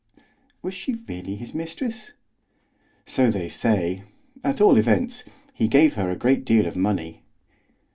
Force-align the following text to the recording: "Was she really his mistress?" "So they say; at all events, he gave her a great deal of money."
"Was 0.63 0.73
she 0.73 0.95
really 1.07 1.35
his 1.35 1.53
mistress?" 1.53 2.13
"So 3.05 3.29
they 3.29 3.47
say; 3.47 4.01
at 4.43 4.59
all 4.59 4.77
events, 4.77 5.23
he 5.53 5.67
gave 5.67 5.93
her 5.93 6.09
a 6.09 6.15
great 6.15 6.43
deal 6.43 6.65
of 6.65 6.75
money." 6.75 7.21